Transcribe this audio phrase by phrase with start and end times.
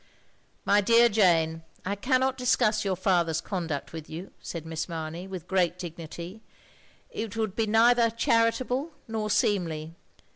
[0.65, 5.47] "My dear Jane, I cannot discuss your father's conduct with you," said Miss Mamey, with
[5.47, 6.41] great dignity,
[7.11, 9.93] "it would be neither charitable, nor seemly.